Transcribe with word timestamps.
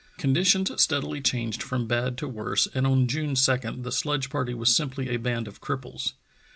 Conditions 0.17 0.71
steadily 0.81 1.21
changed 1.21 1.61
from 1.61 1.85
bad 1.85 2.17
to 2.17 2.27
worse, 2.27 2.67
and 2.73 2.87
on 2.87 3.05
June 3.07 3.35
2 3.35 3.57
the 3.83 3.91
sledge 3.91 4.31
party 4.31 4.55
was 4.55 4.75
simply 4.75 5.09
a 5.09 5.17
band 5.17 5.47
of 5.47 5.61
crip 5.61 5.83
ples. 5.83 6.15